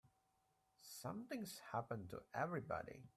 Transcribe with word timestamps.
Something's 0.81 1.59
happened 1.71 2.09
to 2.09 2.21
everybody. 2.33 3.03